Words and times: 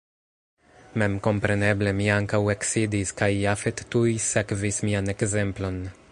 Memkompreneble 1.01 1.93
mi 1.99 2.07
ankaŭ 2.13 2.39
eksidis 2.53 3.13
kaj 3.21 3.29
Jafet 3.41 3.83
tuj 3.97 4.17
sekvis 4.31 4.81
mian 4.89 5.13
ekzemplon. 5.17 5.79